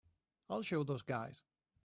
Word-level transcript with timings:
I'll 0.49 0.63
show 0.63 0.83
those 0.83 1.03
guys. 1.03 1.43